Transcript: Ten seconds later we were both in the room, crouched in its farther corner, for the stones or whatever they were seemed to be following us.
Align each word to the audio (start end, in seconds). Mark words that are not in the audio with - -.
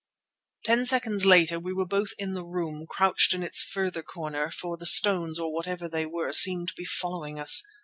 Ten 0.65 0.87
seconds 0.87 1.27
later 1.27 1.59
we 1.59 1.73
were 1.73 1.85
both 1.85 2.09
in 2.17 2.33
the 2.33 2.43
room, 2.43 2.87
crouched 2.89 3.35
in 3.35 3.43
its 3.43 3.61
farther 3.61 4.01
corner, 4.01 4.49
for 4.49 4.75
the 4.75 4.87
stones 4.87 5.37
or 5.37 5.53
whatever 5.53 5.87
they 5.87 6.07
were 6.07 6.31
seemed 6.31 6.69
to 6.69 6.73
be 6.75 6.85
following 6.85 7.39
us. 7.39 7.61